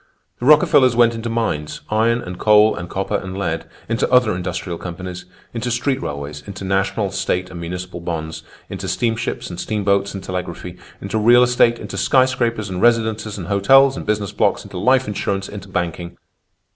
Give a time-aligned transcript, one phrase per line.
[0.39, 5.25] "The Rockefellers went into mines—iron and coal and copper and lead; into other industrial companies;
[5.53, 10.79] into street railways, into national, state, and municipal bonds; into steamships and steamboats and telegraphy;
[11.01, 15.47] into real estate, into skyscrapers and residences and hotels and business blocks; into life insurance,
[15.47, 16.17] into banking.